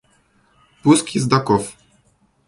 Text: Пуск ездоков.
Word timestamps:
Пуск 0.81 1.13
ездоков. 1.17 1.63